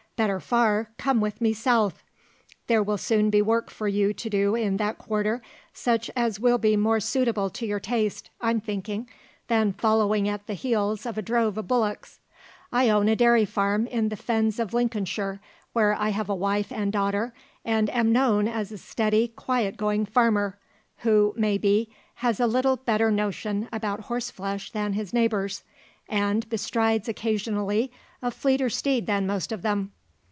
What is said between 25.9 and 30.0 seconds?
and bestrides occasionally a fleeter steed than most of them.